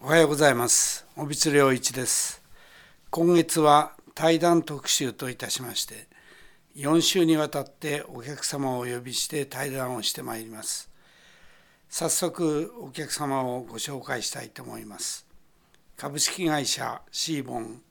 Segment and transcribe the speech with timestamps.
[0.00, 1.04] おはようございます。
[1.16, 2.40] 小光良一です。
[3.10, 6.06] 今月は対談特集といたしまして
[6.76, 10.88] 4週にわたってお客様をお呼びして対談をしてまいります。
[11.88, 15.26] 早速お客様をご紹介したいと思います。
[15.96, 17.82] 株式会社シーボン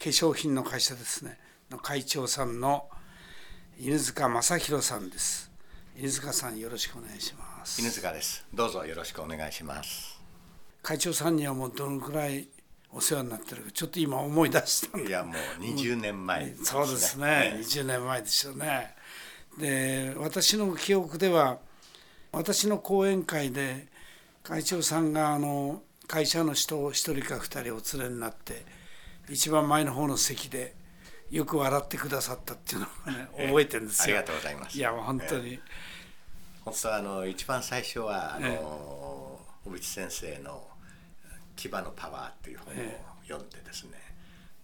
[0.00, 1.38] 化粧品の会社ですね。
[1.70, 2.88] の会長さんの
[3.78, 5.48] 犬塚正弘さんです。
[5.96, 7.80] 犬塚さんよろしくお願いします。
[7.80, 8.44] 犬塚です。
[8.52, 10.15] どうぞよろしくお願いします。
[10.86, 12.46] 会長さんにはもうどのくらい
[12.92, 17.54] お世話になってるかちょっと今思い出したいやもう20年前ね、そうですね。
[17.58, 18.94] 20年前ですよね。
[19.58, 21.58] で私の記憶では
[22.30, 23.88] 私の講演会で
[24.44, 28.64] 会長さんがあの会社の人を1人か2人お連れになって
[29.28, 30.76] 一番前の方の席で
[31.32, 34.78] よく笑ってくださったっていうのをね覚えてるんですよ、ありがとうございます。
[34.78, 35.60] いや本当に、えー、
[36.64, 40.62] 本当はあの一番最初はあの、えー、小渕先生の
[41.56, 42.76] 「牙のパワー」っていう本を
[43.22, 43.92] 読んでですね、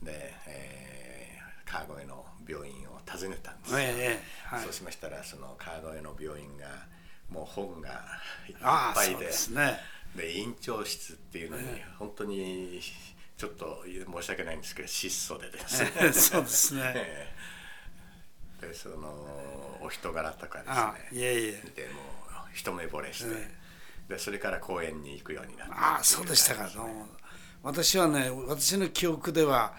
[0.02, 6.66] えー、で、えー、川越の病院を訪ねたんですよ、えーはい、そうしましたらその川越の病院が
[7.30, 7.88] もう本が
[8.48, 9.80] いっぱいでで、ね、
[10.14, 11.64] で院長室っていうのに
[11.98, 12.80] 本当に
[13.36, 15.90] ちょっと申し訳ないんですけど質素でですね。
[16.12, 17.34] そうですね。
[18.60, 21.20] でそのお人柄とかですね。
[21.20, 21.52] いえいえ。
[21.74, 22.00] でも
[22.52, 23.50] 一目惚れして、
[24.12, 26.70] でそれから公園に行くようになってああそうでしたか、ね、
[27.62, 29.72] 私はね私の記憶では、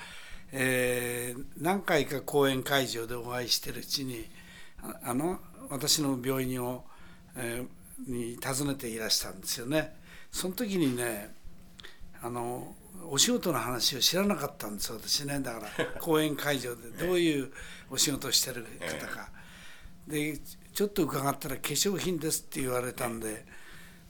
[0.51, 4.25] えー、何回か講演会場でお会いしてるうちに
[5.03, 5.39] あの
[5.69, 6.83] 私の病院を、
[7.37, 9.95] えー、に訪ねていらしたんですよね。
[10.31, 11.33] その時にね
[12.21, 12.75] あの
[13.09, 15.39] お仕事の話を知らなかったんです私ね。
[15.39, 16.89] だから 講演会場で。
[16.89, 17.51] どういう
[17.89, 19.29] お仕事をしてる方か。
[20.07, 20.37] で
[20.73, 23.45] ちょっと伺ったら「化粧品です」って言われたんで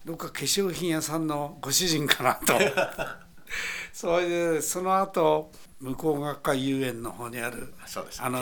[0.06, 2.60] どっか化粧品屋さんのご主人かなと。
[3.94, 7.74] それでその後向こう学科遊園の方にある
[8.20, 8.42] あの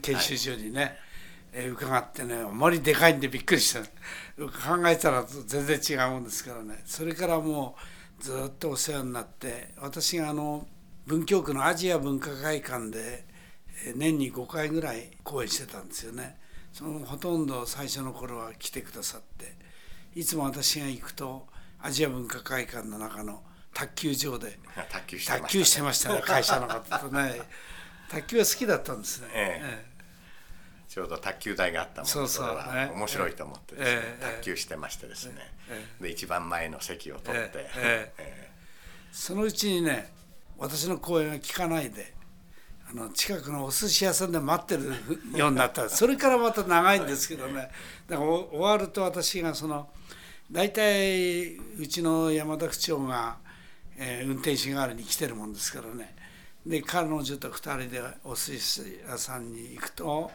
[0.00, 0.98] 研修所にね、はい。
[1.52, 3.82] えー、伺ってねあまりでかいんでびっくりした。
[3.82, 6.82] 考えたら全然違うもんですからね。
[6.86, 7.76] それからも
[8.20, 10.66] うずっとお世話になって私があの
[11.06, 13.26] 文京区のアジア文化会館で
[13.96, 16.38] 年に5回ぐらい講演してたんですよね。
[16.72, 19.56] そのほとんど最初の頃は来てくださって
[20.14, 21.46] いつも私が行くと
[21.80, 24.58] アジア文化会館の中の卓球場で
[24.90, 25.18] 卓球
[25.64, 26.22] してましたね。
[26.26, 27.40] 会社の方とね。
[28.08, 29.84] 卓球は好きだったんですね、ええ。
[29.86, 29.90] え
[30.88, 32.90] ちょうど卓球台があったものでそれは。
[32.92, 35.54] 面白いと思ってですね、卓球してましてですね、
[36.00, 37.70] で一番前の席を取って、
[39.12, 40.12] そのうちにね
[40.58, 42.12] 私の講演は聞かないで
[42.92, 44.92] あの近くのお寿司屋さんで待ってる
[45.36, 45.88] ようになった。
[45.90, 47.70] それからまた長いんですけどね。
[48.08, 49.88] だから終わると私がその
[50.50, 53.38] 大体うちの山田区長が、
[53.96, 56.16] えー、運転手代わりに来てるもんですからね。
[56.66, 60.30] で彼女と2人でお寿司屋さんに行くと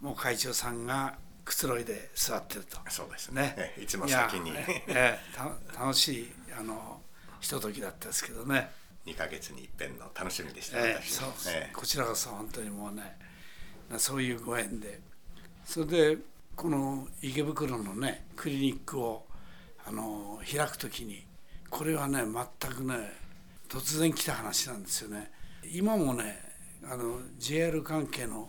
[0.00, 2.78] もう会長さんがくつろいで座ってると。
[2.90, 3.74] そうですね。
[3.80, 4.52] いつも先に。
[4.54, 7.00] えー、 楽しいあの
[7.40, 8.70] ひとときだったですけどね
[9.08, 13.16] 2か月に一遍の楽しみでした、えー、そうえー、こちらこそ本当にもうね
[13.96, 15.00] そういうご縁で。
[15.64, 16.18] それで
[16.56, 19.26] この池袋のねクリニックを
[19.86, 21.24] あの開く時に
[21.70, 23.12] これはね全くね
[23.68, 25.30] 突然来た話なんですよね。
[25.70, 26.38] 今もね
[26.90, 28.48] あの JR 関係の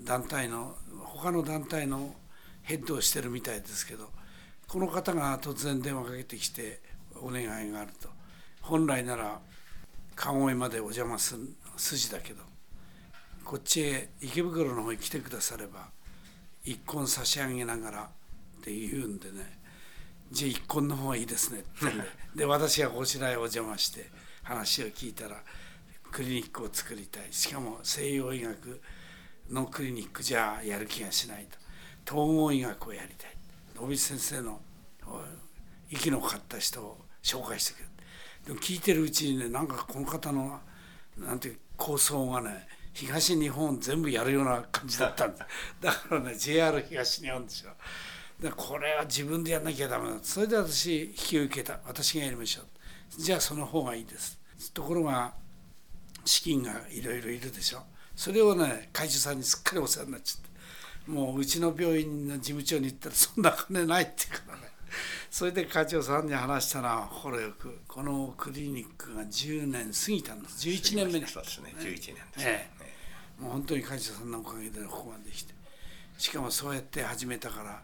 [0.00, 2.14] 団体の他の団体の
[2.62, 4.08] ヘッドをしてるみたいですけど
[4.68, 6.80] この方が突然電話かけてきて
[7.20, 8.08] お願いがあると。
[8.60, 9.40] 本来なら
[10.14, 12.54] 川越までお邪魔する筋だけど。
[13.44, 15.90] こっちへ池袋の方に来てくだされば
[16.64, 19.60] 一婚差し上げながらって言うんでね。
[20.32, 22.04] じゃあ一婚の方がいいですねってんで。
[22.34, 24.10] で私がこちらへお邪魔して
[24.42, 25.42] 話を聞いたら
[26.10, 27.30] クリニックを作りたい。
[27.32, 28.80] しかも西洋医学
[29.50, 31.46] のクリニックじゃやる気がしない
[32.06, 32.16] と。
[32.16, 33.36] 統合医学をやりたい。
[33.74, 34.62] 野口先生の
[35.90, 37.84] 息のかかった人を紹介してくれ。
[37.84, 37.90] る
[38.46, 40.60] 聞いてるうちにねなんかこの方の
[41.18, 45.46] なんて構想がね東日本全部やるような感じだったんだ。
[45.80, 47.72] だからね JR 東日本ですよ
[48.38, 50.16] でこれは自分でやんなきゃダメだ。
[50.22, 51.80] それで私引き受けた。
[51.86, 53.20] 私がやりましょう。
[53.20, 54.38] じゃあその方がいいです。
[54.72, 55.34] ところが
[56.24, 57.82] 資金がいろいろいるでしょ。
[58.16, 60.50] それをね会社さんにすっかりお世話になっちゃっ
[61.06, 64.73] てもううちの病院の事務長に言ったらそんな金ないって言うからね
[65.34, 70.68] それで会長さんに話したらほよくこのクリニックが10年過ぎたんです。
[70.68, 71.26] 11年目に。
[71.26, 71.74] そうですね。
[71.76, 72.68] 11年ですね、え
[73.40, 75.52] え、もう本当に会長さんのおかげでここまで来て。
[76.18, 77.82] しかもそうやって始めたから、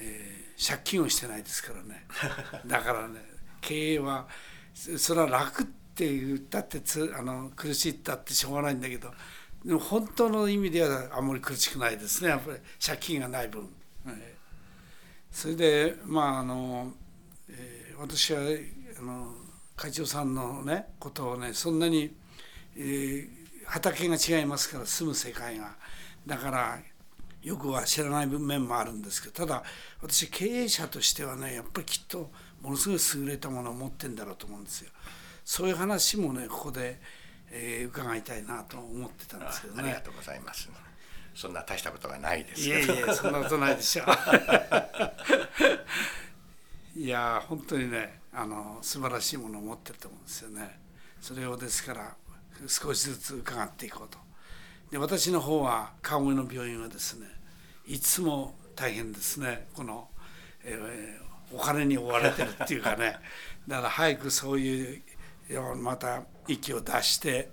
[0.00, 2.04] えー、借金をしてないですからね。
[2.68, 3.22] だからね
[3.62, 4.28] 経営は
[4.74, 9.14] それは楽って言ったってつあの苦しいったってしょうがないんだけど
[9.64, 12.28] でも本当の意味ではあんまり苦しくないですね。
[12.28, 13.66] やっぱり借金がない分。
[15.36, 16.94] それでまああの、
[17.50, 19.34] えー、私はあの
[19.76, 22.10] 会長さんのねことをねそんなに、
[22.74, 23.28] えー、
[23.66, 25.74] 畑が違いますから住む世界が
[26.26, 26.78] だから
[27.42, 29.62] よくは知らない面もあるんですけどただ
[30.00, 32.30] 私経営者としてはねやっぱりきっと
[32.62, 34.90] ものすごい優れたものを持ってんだろうと思うんですよ。
[35.44, 36.98] そういう話もねここで、
[37.50, 39.82] えー、伺いたいなと思ってたんですけどね。
[39.82, 40.70] ありがとうございます。
[41.36, 44.06] そんな大したことがないですいやいやそんなことないでしょう。
[46.98, 50.80] いや本当にねあの素晴らしいものを持ってると思うんですよね。
[51.20, 52.16] それをですから
[52.66, 54.18] 少しずつ伺っていこうと。
[54.90, 57.26] で私の方は川越の病院はですね
[57.84, 60.08] いつも大変ですねこの、
[60.64, 63.18] えー、お金に追われてるっていうかね
[63.68, 65.02] だから早くそういう
[65.76, 67.50] また息を出して、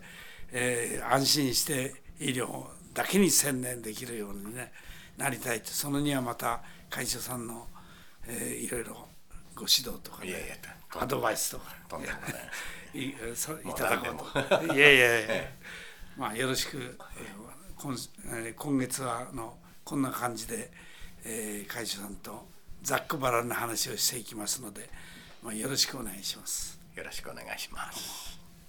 [0.51, 4.71] えー、安心して医療をだけに専念できるように、ね、
[5.17, 7.67] なりたいとそのにはまた会社さんの、
[8.27, 9.07] えー、いろいろ
[9.55, 10.55] ご指導とか、ね、いやいや
[10.99, 11.65] アドバイスとか
[12.93, 13.69] い。
[13.69, 15.27] いただこうといやいやいや。
[16.17, 16.97] まあよろしく
[17.77, 17.95] 今
[18.55, 20.71] 今月はのこんな感じで、
[21.25, 22.47] えー、会社さんと
[22.83, 24.89] ざっくばらんな話をしていきますので、
[25.41, 26.79] まあ、よろしくお願いします。
[26.95, 28.42] よろしくお願いします。